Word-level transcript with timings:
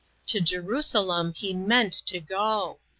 To 0.29 0.41
Je 0.41 0.57
rusalem 0.57 1.31
he 1.37 1.53
meant 1.53 1.93
to 2.07 2.19
go. 2.19 2.79